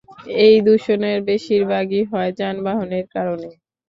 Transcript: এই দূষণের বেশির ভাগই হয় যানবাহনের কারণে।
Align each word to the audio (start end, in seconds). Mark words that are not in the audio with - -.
এই 0.41 0.55
দূষণের 0.61 1.19
বেশির 1.29 1.63
ভাগই 1.71 2.03
হয় 2.11 2.31
যানবাহনের 2.39 3.05
কারণে। 3.15 3.49